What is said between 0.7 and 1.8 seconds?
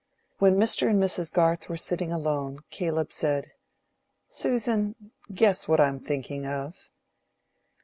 and Mrs. Garth were